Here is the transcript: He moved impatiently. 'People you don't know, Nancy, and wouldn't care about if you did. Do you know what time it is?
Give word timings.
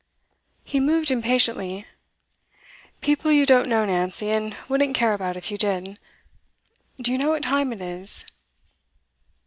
He 0.63 0.79
moved 0.79 1.11
impatiently. 1.11 1.85
'People 3.01 3.31
you 3.31 3.45
don't 3.45 3.67
know, 3.67 3.85
Nancy, 3.85 4.31
and 4.31 4.55
wouldn't 4.67 4.95
care 4.97 5.13
about 5.13 5.37
if 5.37 5.51
you 5.51 5.57
did. 5.59 5.99
Do 6.99 7.11
you 7.11 7.19
know 7.19 7.29
what 7.29 7.43
time 7.43 7.71
it 7.71 7.83
is? 7.83 8.25